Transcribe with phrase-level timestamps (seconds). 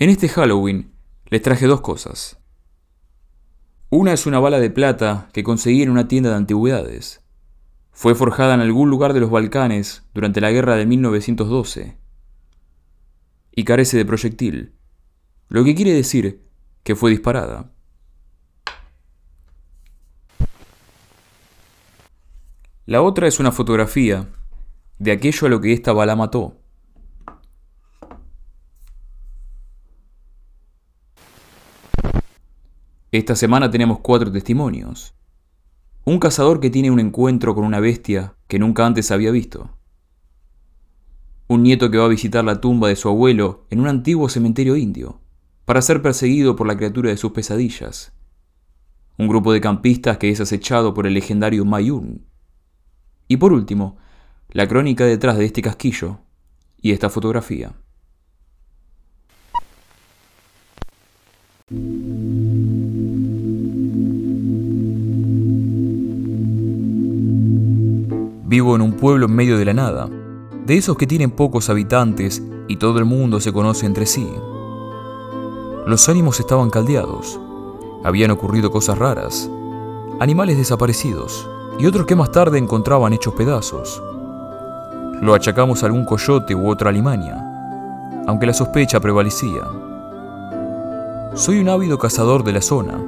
[0.00, 0.92] En este Halloween
[1.26, 2.38] les traje dos cosas.
[3.90, 7.24] Una es una bala de plata que conseguí en una tienda de antigüedades.
[7.90, 11.98] Fue forjada en algún lugar de los Balcanes durante la guerra de 1912
[13.50, 14.76] y carece de proyectil,
[15.48, 16.44] lo que quiere decir
[16.84, 17.72] que fue disparada.
[22.86, 24.28] La otra es una fotografía
[25.00, 26.67] de aquello a lo que esta bala mató.
[33.10, 35.14] Esta semana tenemos cuatro testimonios.
[36.04, 39.70] Un cazador que tiene un encuentro con una bestia que nunca antes había visto.
[41.46, 44.76] Un nieto que va a visitar la tumba de su abuelo en un antiguo cementerio
[44.76, 45.22] indio,
[45.64, 48.12] para ser perseguido por la criatura de sus pesadillas.
[49.16, 52.26] Un grupo de campistas que es acechado por el legendario Mayun.
[53.26, 53.96] Y por último,
[54.50, 56.18] la crónica detrás de este casquillo
[56.76, 57.72] y esta fotografía.
[68.48, 70.08] Vivo en un pueblo en medio de la nada,
[70.64, 74.26] de esos que tienen pocos habitantes y todo el mundo se conoce entre sí.
[75.86, 77.38] Los ánimos estaban caldeados,
[78.04, 79.50] habían ocurrido cosas raras,
[80.18, 81.46] animales desaparecidos
[81.78, 84.02] y otros que más tarde encontraban hechos pedazos.
[85.20, 89.64] Lo achacamos a algún coyote u otra alimaña, aunque la sospecha prevalecía.
[91.34, 92.98] Soy un ávido cazador de la zona,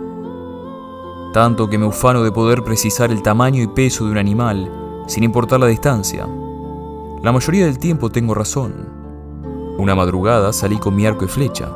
[1.32, 4.79] tanto que me ufano de poder precisar el tamaño y peso de un animal
[5.10, 6.24] sin importar la distancia.
[7.20, 8.72] La mayoría del tiempo tengo razón.
[9.76, 11.68] Una madrugada salí con mi arco y flecha.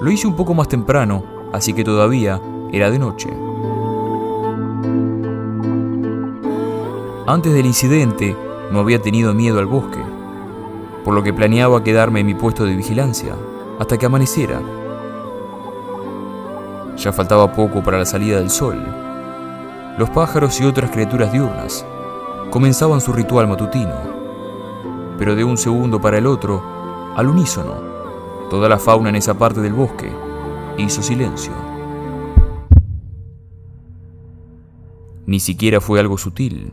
[0.00, 2.40] Lo hice un poco más temprano, así que todavía
[2.72, 3.28] era de noche.
[7.24, 8.36] Antes del incidente
[8.72, 10.02] no había tenido miedo al bosque,
[11.04, 13.36] por lo que planeaba quedarme en mi puesto de vigilancia
[13.78, 14.60] hasta que amaneciera.
[16.96, 18.84] Ya faltaba poco para la salida del sol.
[19.98, 21.86] Los pájaros y otras criaturas diurnas
[22.50, 23.94] comenzaban su ritual matutino,
[25.18, 26.60] pero de un segundo para el otro,
[27.16, 27.74] al unísono,
[28.50, 30.10] toda la fauna en esa parte del bosque
[30.76, 31.52] hizo silencio.
[35.26, 36.72] Ni siquiera fue algo sutil.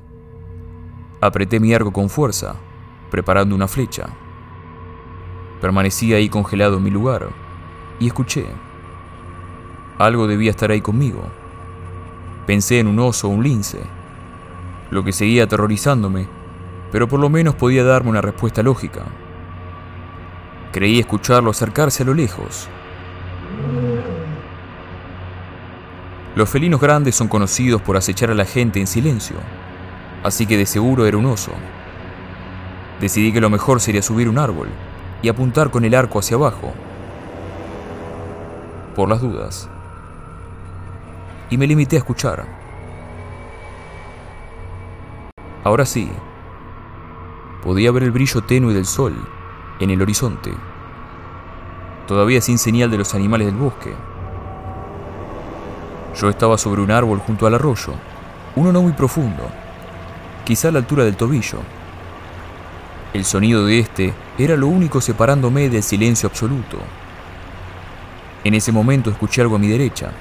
[1.21, 2.55] Apreté mi arco con fuerza,
[3.11, 4.07] preparando una flecha.
[5.61, 7.29] Permanecí ahí congelado en mi lugar
[7.99, 8.47] y escuché.
[9.99, 11.21] Algo debía estar ahí conmigo.
[12.47, 13.96] Pensé en un oso o un lince
[14.89, 16.27] lo que seguía aterrorizándome,
[16.91, 19.03] pero por lo menos podía darme una respuesta lógica.
[20.71, 22.69] Creí escucharlo acercarse a lo lejos.
[26.35, 29.37] Los felinos grandes son conocidos por acechar a la gente en silencio,
[30.23, 31.51] así que de seguro era un oso.
[33.01, 34.69] Decidí que lo mejor sería subir un árbol
[35.21, 36.73] y apuntar con el arco hacia abajo,
[38.95, 39.69] por las dudas.
[41.49, 42.66] Y me limité a escuchar.
[45.67, 46.09] Ahora sí,
[47.61, 49.13] podía ver el brillo tenue del sol
[49.81, 50.53] en el horizonte,
[52.07, 53.93] todavía sin señal de los animales del bosque.
[56.15, 57.95] Yo estaba sobre un árbol junto al arroyo,
[58.55, 59.43] uno no muy profundo,
[60.45, 61.59] quizá a la altura del tobillo.
[63.13, 66.77] El sonido de este era lo único separándome del silencio absoluto.
[68.45, 70.11] En ese momento escuché algo a mi derecha.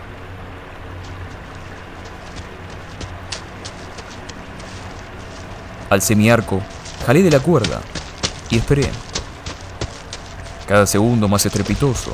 [5.88, 6.60] Alcé mi arco,
[7.06, 7.80] jalé de la cuerda
[8.50, 8.90] y esperé.
[10.66, 12.10] Cada segundo más estrepitoso.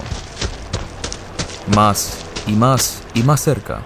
[1.75, 3.81] Más y más y más cerca.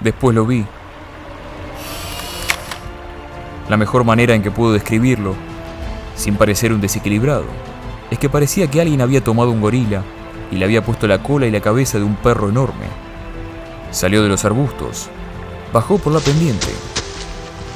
[0.00, 0.66] Después lo vi.
[3.68, 5.36] La mejor manera en que puedo describirlo,
[6.16, 7.44] sin parecer un desequilibrado,
[8.10, 10.02] es que parecía que alguien había tomado un gorila
[10.50, 12.86] y le había puesto la cola y la cabeza de un perro enorme.
[13.92, 15.08] Salió de los arbustos,
[15.72, 16.72] bajó por la pendiente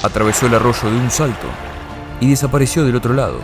[0.05, 1.47] atravesó el arroyo de un salto
[2.21, 3.39] y desapareció del otro lado.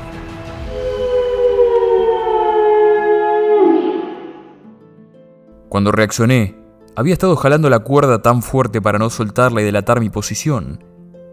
[5.71, 6.59] Cuando reaccioné,
[6.97, 10.85] había estado jalando la cuerda tan fuerte para no soltarla y delatar mi posición,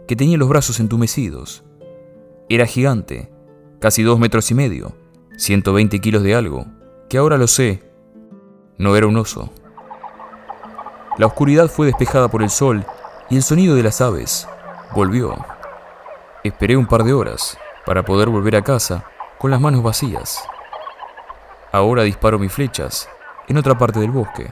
[0.08, 1.66] que tenía los brazos entumecidos.
[2.48, 3.30] Era gigante,
[3.80, 4.96] casi dos metros y medio,
[5.38, 6.68] 120 kilos de algo,
[7.10, 7.84] que ahora lo sé,
[8.78, 9.52] no era un oso.
[11.18, 12.86] La oscuridad fue despejada por el sol
[13.30, 14.48] y el sonido de las aves.
[14.94, 15.36] Volvió.
[16.44, 19.04] Esperé un par de horas para poder volver a casa
[19.38, 20.44] con las manos vacías.
[21.72, 23.10] Ahora disparo mis flechas
[23.48, 24.52] en otra parte del bosque.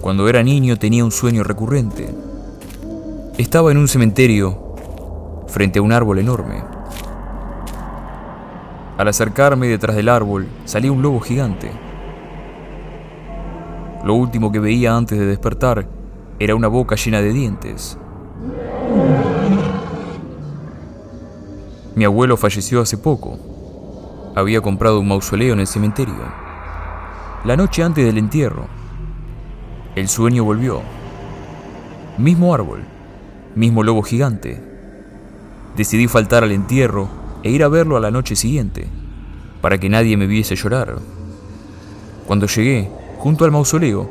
[0.00, 2.23] Cuando era niño tenía un sueño recurrente
[3.36, 4.76] estaba en un cementerio
[5.48, 6.62] frente a un árbol enorme.
[8.96, 11.72] Al acercarme detrás del árbol salía un lobo gigante.
[14.04, 15.84] Lo último que veía antes de despertar
[16.38, 17.98] era una boca llena de dientes.
[21.96, 23.36] Mi abuelo falleció hace poco.
[24.36, 26.14] Había comprado un mausoleo en el cementerio.
[27.44, 28.66] La noche antes del entierro,
[29.96, 30.82] el sueño volvió.
[32.16, 32.93] Mismo árbol,
[33.54, 34.62] mismo lobo gigante.
[35.76, 37.08] Decidí faltar al entierro
[37.42, 38.86] e ir a verlo a la noche siguiente,
[39.60, 40.96] para que nadie me viese llorar.
[42.26, 44.08] Cuando llegué, junto al mausoleo,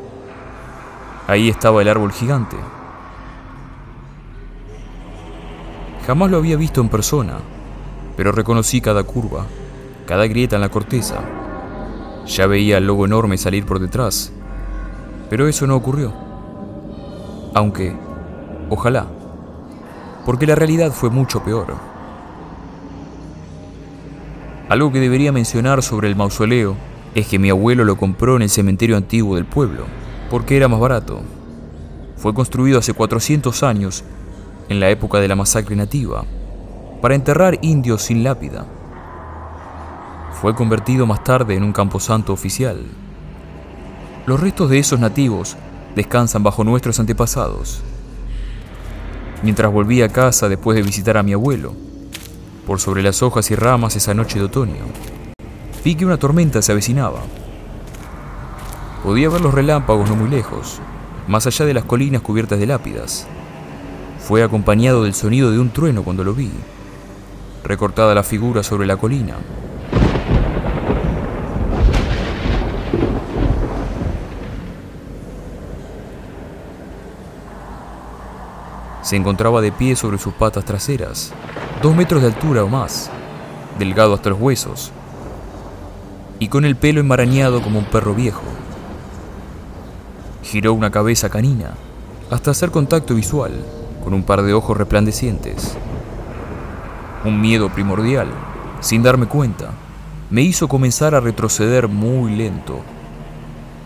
[1.28, 2.58] ahí estaba el árbol gigante.
[6.06, 7.40] Jamás lo había visto en persona,
[8.18, 9.46] pero reconocí cada curva,
[10.06, 11.22] cada grieta en la corteza.
[12.28, 14.32] Ya veía al lobo enorme salir por detrás,
[15.30, 16.14] pero eso no ocurrió.
[17.54, 17.96] Aunque,
[18.70, 19.08] ojalá,
[20.26, 21.76] porque la realidad fue mucho peor.
[24.70, 26.76] Algo que debería mencionar sobre el mausoleo
[27.16, 29.86] es que mi abuelo lo compró en el cementerio antiguo del pueblo,
[30.30, 31.22] porque era más barato.
[32.16, 34.04] Fue construido hace 400 años,
[34.70, 36.24] en la época de la masacre nativa,
[37.02, 38.66] para enterrar indios sin lápida.
[40.42, 42.84] Fue convertido más tarde en un camposanto oficial.
[44.26, 45.58] Los restos de esos nativos
[45.96, 47.84] descansan bajo nuestros antepasados.
[49.44, 51.74] Mientras volví a casa después de visitar a mi abuelo,
[52.66, 54.86] por sobre las hojas y ramas esa noche de otoño.
[55.84, 57.20] Vi que una tormenta se avecinaba.
[59.04, 60.80] Podía ver los relámpagos no muy lejos,
[61.28, 63.28] más allá de las colinas cubiertas de lápidas.
[64.26, 66.50] Fue acompañado del sonido de un trueno cuando lo vi,
[67.66, 69.36] recortada la figura sobre la colina.
[79.14, 81.34] Se encontraba de pie sobre sus patas traseras,
[81.84, 83.12] dos metros de altura o más,
[83.78, 84.92] delgado hasta los huesos,
[86.40, 88.42] y con el pelo enmarañado como un perro viejo.
[90.42, 91.76] Giró una cabeza canina
[92.32, 93.52] hasta hacer contacto visual
[94.04, 95.78] con un par de ojos resplandecientes.
[97.24, 98.30] Un miedo primordial,
[98.80, 99.74] sin darme cuenta,
[100.32, 102.80] me hizo comenzar a retroceder muy lento.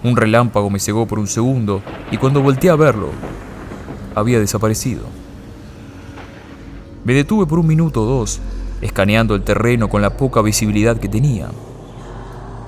[0.06, 1.82] Un relámpago me cegó por un segundo
[2.12, 3.10] y cuando volteé a verlo,
[4.18, 5.04] había desaparecido.
[7.04, 8.40] Me detuve por un minuto o dos,
[8.82, 11.50] escaneando el terreno con la poca visibilidad que tenía.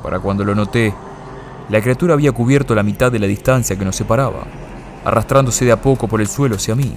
[0.03, 0.93] Para cuando lo noté,
[1.69, 4.45] la criatura había cubierto la mitad de la distancia que nos separaba,
[5.03, 6.93] arrastrándose de a poco por el suelo hacia mí.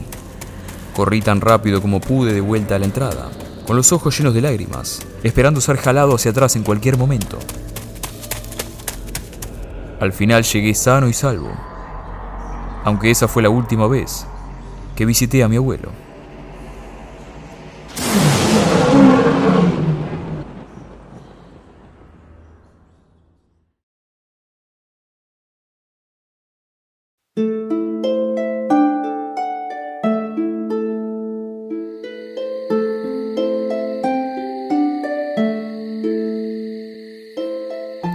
[0.95, 3.31] Corrí tan rápido como pude de vuelta a la entrada,
[3.67, 7.39] con los ojos llenos de lágrimas, esperando ser jalado hacia atrás en cualquier momento.
[9.99, 11.51] Al final llegué sano y salvo,
[12.85, 14.27] aunque esa fue la última vez
[14.97, 15.91] que visité a mi abuelo.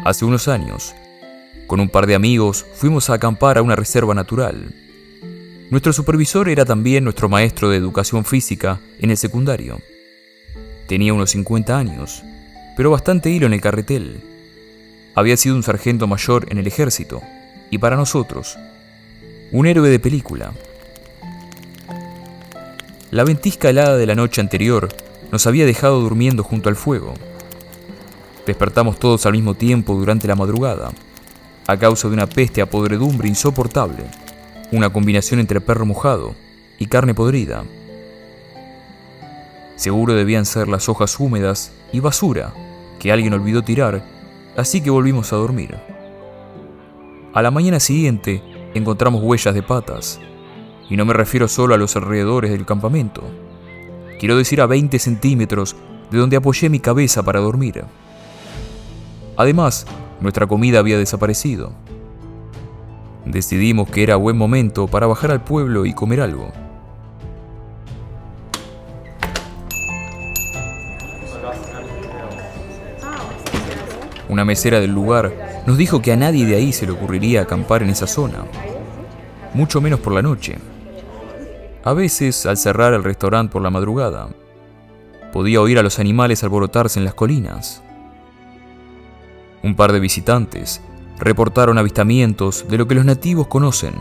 [0.08, 0.96] Hace unos años,
[1.68, 4.87] con un par de amigos, fuimos a acampar a una reserva natural.
[5.70, 9.82] Nuestro supervisor era también nuestro maestro de educación física en el secundario.
[10.88, 12.24] Tenía unos 50 años,
[12.78, 14.22] pero bastante hilo en el carretel.
[15.14, 17.22] Había sido un sargento mayor en el ejército,
[17.70, 18.58] y para nosotros,
[19.52, 20.54] un héroe de película.
[23.12, 24.88] La ventisca helada de la noche anterior
[25.34, 27.14] nos había dejado durmiendo junto al fuego.
[28.46, 30.94] Despertamos todos al mismo tiempo durante la madrugada,
[31.68, 34.06] a causa de una peste a podredumbre insoportable,
[34.72, 36.36] una combinación entre perro mojado
[36.80, 37.64] y carne podrida.
[39.76, 42.54] Seguro debían ser las hojas húmedas y basura
[43.00, 44.04] que alguien olvidó tirar,
[44.56, 45.78] así que volvimos a dormir.
[47.34, 48.42] A la mañana siguiente
[48.74, 50.20] encontramos huellas de patas,
[50.90, 53.24] y no me refiero solo a los alrededores del campamento.
[54.20, 55.76] Quiero decir a 20 centímetros
[56.10, 57.84] de donde apoyé mi cabeza para dormir.
[59.36, 59.86] Además,
[60.20, 61.74] nuestra comida había desaparecido.
[63.32, 66.54] Decidimos que era buen momento para bajar al pueblo y comer algo.
[74.30, 77.84] Una mesera del lugar nos dijo que a nadie de ahí se le ocurriría acampar
[77.84, 78.46] en esa zona,
[79.54, 80.58] mucho menos por la noche.
[81.84, 84.30] A veces, al cerrar el restaurante por la madrugada,
[85.34, 87.82] podía oír a los animales alborotarse en las colinas.
[89.64, 90.82] Un par de visitantes
[91.20, 93.94] reportaron avistamientos de lo que los nativos conocen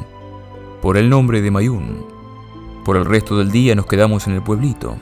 [0.82, 2.04] por el nombre de Mayún.
[2.84, 4.96] Por el resto del día nos quedamos en el pueblito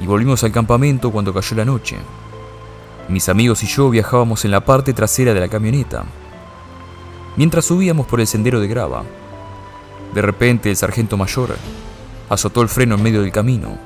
[0.00, 1.96] y volvimos al campamento cuando cayó la noche.
[3.08, 6.04] Mis amigos y yo viajábamos en la parte trasera de la camioneta.
[7.36, 9.04] Mientras subíamos por el sendero de grava,
[10.14, 11.56] de repente el sargento mayor
[12.30, 13.76] azotó el freno en medio del camino.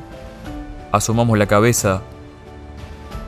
[0.92, 2.02] Asomamos la cabeza.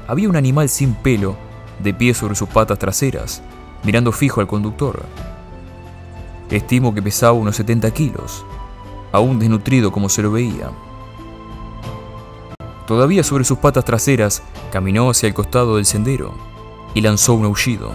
[0.06, 1.36] Había un animal sin pelo,
[1.82, 3.42] de pie sobre sus patas traseras,
[3.84, 5.04] mirando fijo al conductor.
[6.50, 8.44] Estimo que pesaba unos 70 kilos,
[9.12, 10.70] aún desnutrido como se lo veía.
[12.86, 16.34] Todavía sobre sus patas traseras, caminó hacia el costado del sendero
[16.92, 17.94] y lanzó un aullido.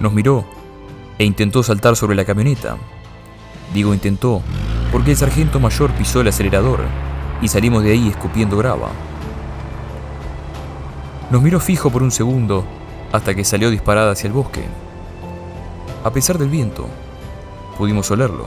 [0.00, 0.44] Nos miró
[1.18, 2.76] e intentó saltar sobre la camioneta.
[3.72, 4.42] Digo intentó,
[4.92, 6.80] porque el sargento mayor pisó el acelerador
[7.42, 8.90] y salimos de ahí escupiendo grava.
[11.30, 12.64] Nos miró fijo por un segundo
[13.12, 14.64] hasta que salió disparada hacia el bosque.
[16.04, 16.86] A pesar del viento,
[17.76, 18.46] pudimos olerlo.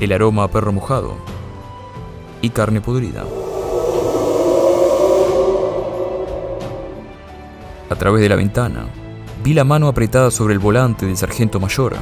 [0.00, 1.16] El aroma a perro mojado
[2.42, 3.24] y carne podrida.
[7.88, 8.86] A través de la ventana,
[9.44, 11.94] vi la mano apretada sobre el volante del sargento mayor.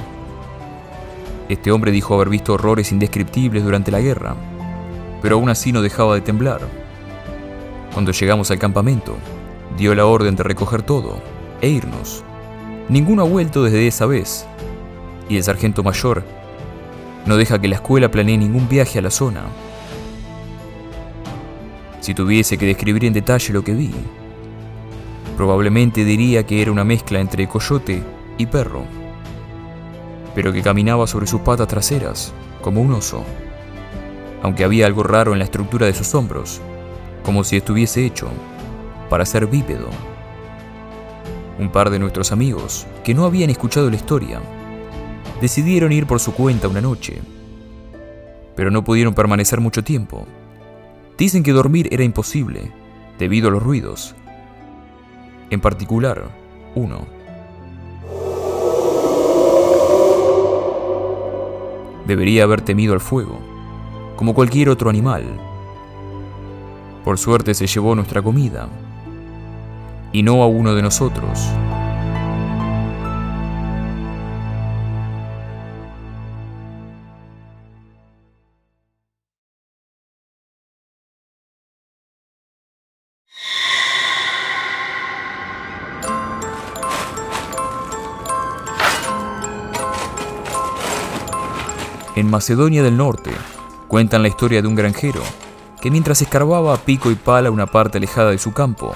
[1.49, 4.37] Este hombre dijo haber visto horrores indescriptibles durante la guerra,
[5.23, 6.61] pero aún así no dejaba de temblar.
[7.93, 9.17] Cuando llegamos al campamento,
[9.77, 11.21] dio la orden de recoger todo
[11.61, 12.23] e irnos.
[12.89, 14.47] Ninguno ha vuelto desde esa vez,
[15.29, 16.25] y el sargento mayor
[17.27, 19.43] no deja que la escuela planee ningún viaje a la zona.
[22.01, 23.93] Si tuviese que describir en detalle lo que vi,
[25.41, 28.03] Probablemente diría que era una mezcla entre coyote
[28.37, 28.83] y perro,
[30.35, 33.25] pero que caminaba sobre sus patas traseras, como un oso,
[34.43, 36.61] aunque había algo raro en la estructura de sus hombros,
[37.25, 38.29] como si estuviese hecho
[39.09, 39.89] para ser bípedo.
[41.59, 44.41] Un par de nuestros amigos, que no habían escuchado la historia,
[45.41, 47.21] decidieron ir por su cuenta una noche,
[48.57, 50.27] pero no pudieron permanecer mucho tiempo.
[51.19, 52.73] Dicen que dormir era imposible,
[53.19, 54.15] debido a los ruidos,
[55.51, 56.31] en particular,
[56.77, 57.07] uno.
[62.07, 63.41] Debería haber temido al fuego,
[64.21, 65.25] como cualquier otro animal.
[67.07, 68.69] Por suerte se llevó nuestra comida,
[70.13, 71.49] y no a uno de nosotros.
[92.17, 93.31] En Macedonia del Norte,
[93.91, 95.21] cuentan la historia de un granjero
[95.81, 98.95] que mientras escarbaba a pico y pala una parte alejada de su campo,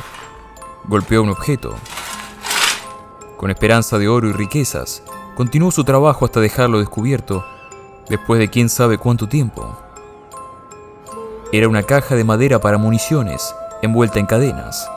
[0.84, 1.74] golpeó un objeto.
[3.36, 5.02] Con esperanza de oro y riquezas,
[5.34, 7.44] continuó su trabajo hasta dejarlo descubierto
[8.08, 9.76] después de quién sabe cuánto tiempo.
[11.50, 14.88] Era una caja de madera para municiones envuelta en cadenas.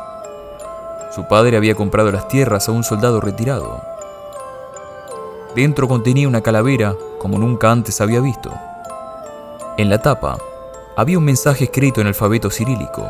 [1.16, 3.82] Su padre había comprado las tierras a un soldado retirado.
[5.56, 8.54] Dentro contenía una calavera como nunca antes había visto.
[9.78, 10.40] En la tapa
[10.96, 13.08] había un mensaje escrito en alfabeto cirílico.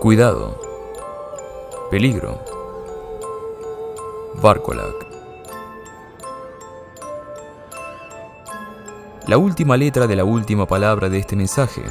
[0.00, 0.60] Cuidado.
[1.88, 2.40] Peligro.
[4.42, 5.06] Barcolac.
[9.28, 11.84] La última letra de la última palabra de este mensaje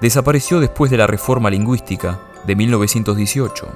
[0.00, 3.66] desapareció después de la reforma lingüística de 1918.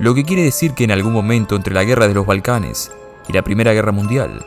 [0.00, 2.90] Lo que quiere decir que en algún momento entre la guerra de los Balcanes
[3.28, 4.44] y la Primera Guerra Mundial.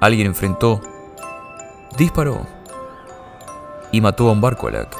[0.00, 0.80] Alguien enfrentó,
[1.98, 2.46] disparó
[3.92, 4.96] y mató a un Barcolac,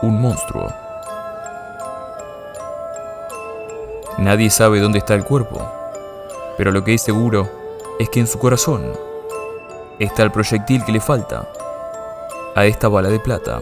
[0.00, 0.72] un monstruo.
[4.16, 5.60] Nadie sabe dónde está el cuerpo,
[6.56, 7.50] pero lo que es seguro
[7.98, 8.92] es que en su corazón
[9.98, 11.46] está el proyectil que le falta
[12.54, 13.60] a esta bala de plata.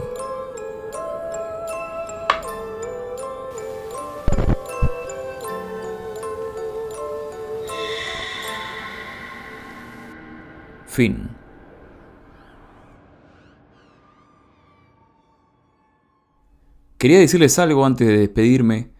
[16.99, 18.91] Quería decirles algo antes de despedirme.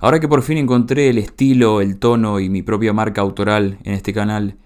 [0.00, 3.94] Ahora que por fin encontré el estilo, el tono y mi propia marca autoral en
[3.94, 4.58] este canal,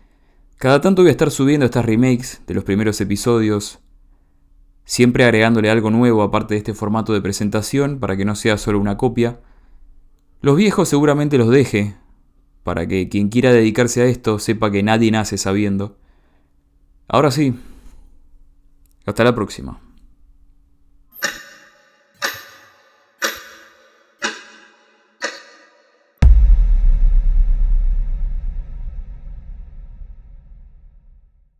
[0.56, 3.80] cada tanto voy a estar subiendo estas remakes de los primeros episodios,
[4.84, 8.78] siempre agregándole algo nuevo aparte de este formato de presentación para que no sea solo
[8.78, 9.40] una copia.
[10.40, 11.96] Los viejos seguramente los deje,
[12.62, 15.98] para que quien quiera dedicarse a esto sepa que nadie nace sabiendo.
[17.12, 17.54] Ahora sí.
[19.04, 19.78] Hasta la próxima.